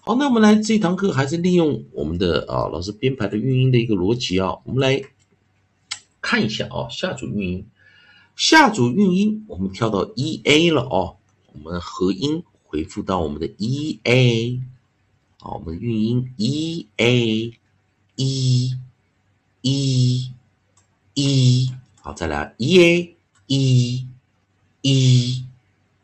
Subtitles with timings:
[0.00, 5.02] 好，那我们来这堂课还是利用我们的啊老师编排的韵音的一个逻辑啊，我们来
[6.22, 7.66] 看一下啊下组韵音，
[8.34, 11.18] 下组韵音我们跳到 e a 了哦，
[11.52, 14.58] 我们合音回复到我们的 e a，
[15.46, 17.52] 好，我们韵音 e a
[18.16, 18.74] e
[19.62, 20.32] e，e，，
[22.00, 23.14] 好，再来 e a
[23.46, 24.06] e
[24.82, 25.44] e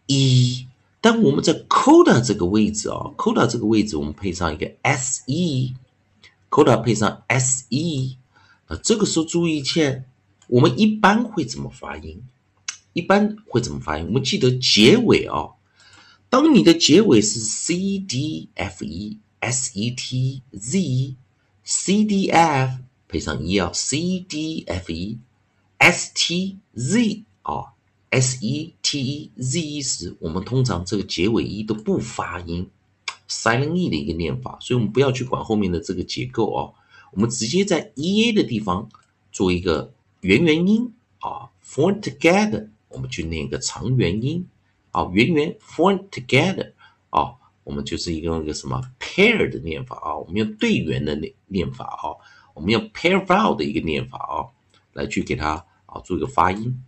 [0.07, 0.67] e。
[1.01, 8.15] 当我们在 coda 这个位置啊，coda 这个位置，我们配上一个 se，coda 配上 se，
[8.69, 10.05] 啊，这个时候注意一下，
[10.47, 12.23] 我们一般会怎么发音？
[12.93, 14.07] 一般会怎么发音？
[14.07, 15.49] 我们记得结尾啊，
[16.31, 21.17] 当你的结尾是 c d f e s e t z。
[21.65, 25.17] C D F 配上一啊，C D F E
[25.79, 27.75] S T Z 啊
[28.11, 32.69] ，S E T E Z E 时，我们通常这个结尾一都不发音
[33.29, 36.75] ，silent E 的一个念法，所以我们不要去管后面的这个结构哦，
[37.13, 38.91] 我们直接在 E A 的地方
[39.31, 39.93] 做一个
[40.23, 44.49] 元元音啊，form together，我们去念一个长元音
[44.91, 46.73] 啊，元元 form together
[47.11, 47.35] 啊。
[47.65, 52.17] 我们就是用一个什么 pair 的念法啊，我们用对元的念念法啊，
[52.55, 54.51] 我们用 pair vowel 的一个念法啊，
[54.93, 56.83] 来去给它啊做一个发音。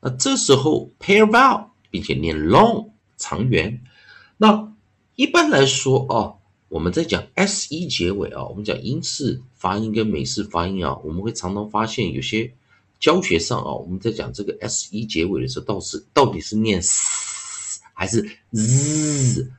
[0.00, 3.82] 那这时候 pair vowel 并且念 long 长元。
[4.36, 4.72] 那
[5.16, 6.34] 一般来说啊，
[6.68, 12.52] 我们在讲 s e 结尾啊，我们讲英式发音跟美式发音啊，我们会常常发现有些
[12.98, 18.22] 教学上啊，我们在讲这个 s e 结尾的时候，到是到底是念 s 还是
[18.52, 19.50] z？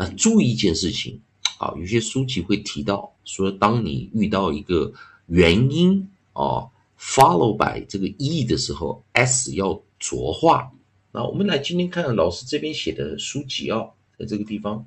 [0.00, 1.20] 那注意一件事情，
[1.58, 4.92] 啊，有些书籍会提到说，当你遇到一个
[5.26, 10.70] 元音啊，follow by 这个 e 的时候，s 要浊化。
[11.10, 14.86] 那我们来今天看老师这边写的书籍啊，在这个地方，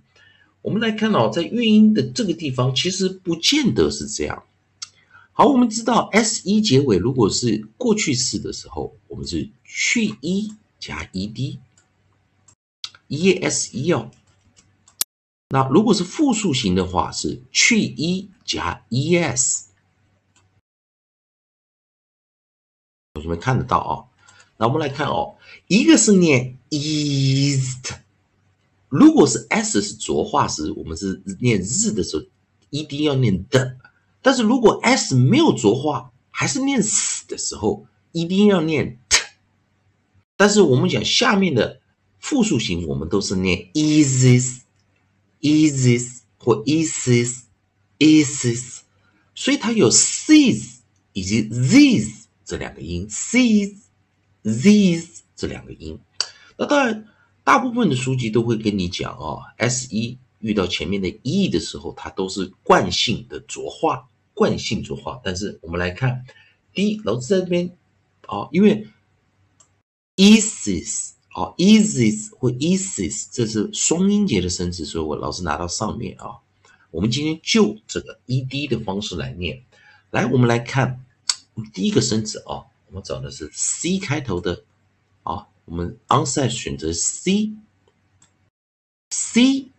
[0.61, 4.43] 我们来看哦，在韵音的这个地方，其实不见得是这样。
[5.33, 11.59] 好，我们知道 s e 结尾如果是过去式的时候，我们是去 e 加 e d，e
[13.41, 14.09] s e 哦。
[15.53, 19.65] 那如果是复数型的话，是去 e 加 es，
[23.13, 24.07] 同学们看得到啊？
[24.55, 25.35] 那我们来看哦，
[25.67, 27.97] 一个是念 east，
[28.87, 32.23] 如果是 s 是浊化时，我们是念日的时候
[32.69, 33.75] 一定要念的；
[34.21, 39.17] 但是如果 s 没有浊化，还是念死的时候一定要念 t。
[40.37, 41.81] 但是我们讲下面的
[42.19, 44.61] 复数型，我们都是念 eases。
[45.41, 48.81] Eases 或 eases，eases，
[49.33, 50.75] 所以它有 sees
[51.13, 55.99] 以及 these 这两个音，sees，these 这两个音。
[56.57, 57.07] 那当然，
[57.43, 65.19] 大部分的书籍都会跟你讲哦，s e 遇到前面的 e 的时候，它都是惯性的浊化，惯性浊化。
[65.23, 66.23] 但是我们来看，
[66.73, 67.75] 第一，老师在这边
[68.27, 68.87] 啊，因为
[70.17, 71.13] eases。
[71.33, 76.39] 好，eases 或 eases，这是双音节的生词，所以我老是拿到上面啊。
[76.91, 79.63] 我们今天就这个 ed 的方式来念。
[80.09, 81.05] 来，我们来看
[81.73, 84.65] 第一个生词啊，我们找的是 c 开头的
[85.23, 85.47] 啊。
[85.63, 87.53] 我们 onside 选择 c，c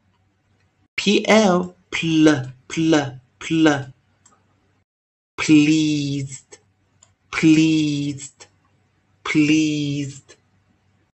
[5.36, 6.58] pleased,
[7.30, 8.48] pleased,
[9.22, 10.22] pleased，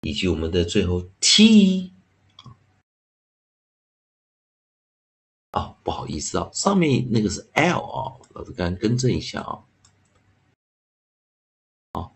[0.01, 1.93] 以及我们的最后 t
[5.51, 9.63] 啊，不好意思啊，上面那个是 l 啊，老师刚刚更正一下啊，
[11.93, 12.11] 啊，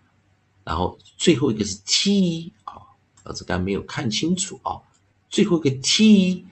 [0.66, 2.52] 然后最后一个是 t，
[3.24, 4.82] 老子刚没有看清楚啊，
[5.30, 6.46] 最后一个 t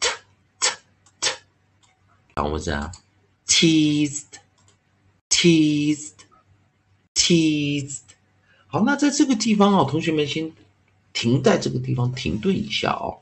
[0.00, 0.08] t
[0.60, 0.70] t
[1.20, 1.30] t，
[2.34, 2.92] 然后我们讲
[3.46, 4.22] teased。
[5.28, 6.12] teased,
[7.14, 7.98] teased。
[8.68, 10.50] 好，那在这个地方哦，同学们先
[11.12, 13.18] 停在这个地方停顿一下哦，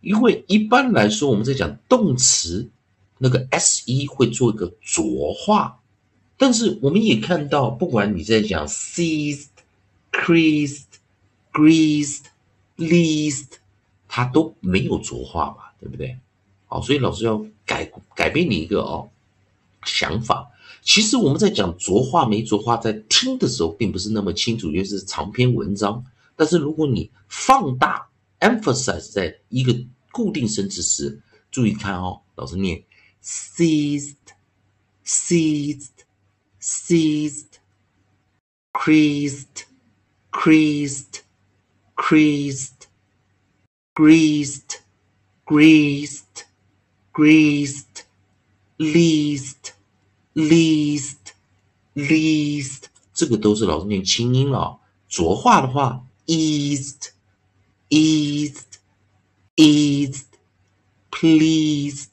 [0.00, 2.68] 因为一般来说我们在讲动词，
[3.18, 5.78] 那个 s e 会做一个浊化，
[6.36, 9.46] 但是我们也看到，不管你在讲 seized,
[10.10, 10.82] creased,
[11.54, 12.24] greased,
[12.76, 13.52] leased，
[14.08, 16.18] 它都没有浊化嘛，对不对？
[16.66, 19.08] 好，所以老师要改改变你一个哦
[19.84, 20.50] 想法。
[20.82, 26.04] 其实我们在讲浊化没浊化，在听的时候并不是那么清楚，尤其是长篇文章。
[26.36, 28.08] 但是如果你放大
[28.40, 29.74] emphasize 在一个
[30.10, 32.82] 固定生词时，注意看哦，老师念
[33.22, 34.16] seized
[35.06, 35.88] seized
[36.60, 37.46] seized
[38.72, 39.64] creased
[40.32, 41.20] creased
[41.95, 42.87] creased
[43.93, 44.81] greased
[45.45, 46.45] greased
[47.11, 48.05] greased
[48.77, 49.73] leased
[50.33, 51.33] least,
[51.95, 52.83] least，
[53.13, 54.79] 这个都是老师念清音了。
[55.09, 57.09] 浊化的话，eased,
[57.89, 58.77] eased,
[59.57, 60.23] eased,
[61.11, 62.07] pleased,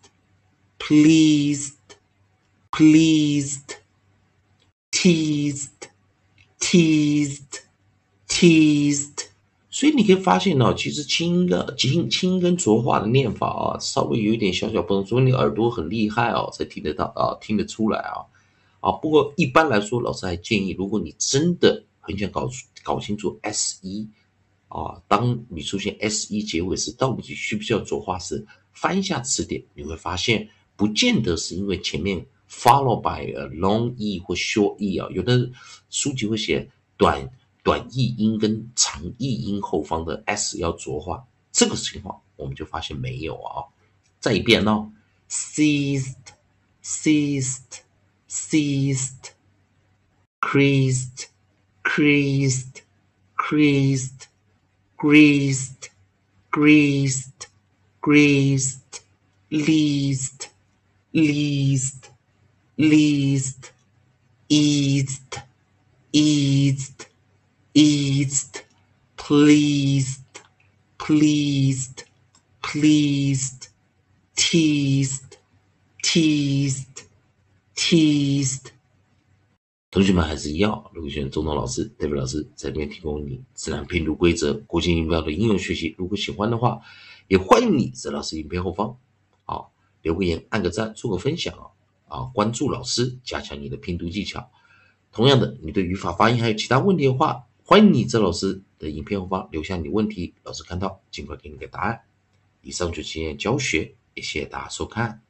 [0.79, 1.75] pleased,
[2.73, 3.76] pleased,
[4.91, 5.91] teased,
[6.58, 7.61] teased,
[8.26, 9.26] teased。
[9.81, 15.04] 所以你可以发现呢，其实清的清清跟浊化的念法啊，稍微有一点小小不同。
[15.04, 18.22] 所以你耳朵很厉害哦，才听得到啊，听得出来啊。
[18.80, 22.48] 啊，不过一般来说，老师还建议，如果你真的很想搞
[22.83, 24.07] 搞清楚 s 一
[24.68, 35.50] 啊，当你出现 s 一结尾时，到底需不需要浊化时，翻一下词典，你会发现，不见得是因为前面 follow by a long e 或 short e 啊，有的
[35.89, 37.28] 书籍会写短。
[37.63, 43.66] 短译音跟长译音后方的 s 要浊化，这个情况我们就发现没有啊。
[44.19, 44.92] 再一遍哦
[45.30, 46.16] ，seized,
[46.84, 47.81] seized,
[48.30, 49.31] seized,
[50.40, 51.26] creased,
[51.83, 52.81] creased,
[53.35, 54.26] creased,
[54.97, 55.90] greased,
[56.52, 57.47] greased,
[58.02, 59.02] greased,
[59.50, 60.47] least,
[61.12, 62.09] least,
[62.78, 63.71] least,
[64.50, 65.42] eased,
[66.12, 67.10] eased.
[67.73, 68.61] Eased,
[69.18, 70.19] pleased,
[70.97, 72.04] pleased,
[72.61, 73.68] pleased,
[74.35, 75.37] teased,
[76.04, 77.06] teased,
[77.75, 78.66] teased。
[79.90, 85.94] 同学们还是一样，如果选中东老师、代表老师在这边提供你自然拼读规则、国际音标的应用学习。
[85.97, 86.81] 如果喜欢的话，
[87.28, 88.97] 也欢迎你在老师影片后方
[89.44, 89.66] 啊
[90.01, 91.68] 留个言、按个赞、做个分享啊
[92.07, 94.49] 啊关注老师，加强你的拼读技巧。
[95.11, 102.01] 同样的，你对语法、发音还有其他问题的话，欢迎你在老师的影片后方留下你问题，老师看到尽快给你个答案。
[102.63, 105.21] 以上就是今天教学，也谢谢大家收看。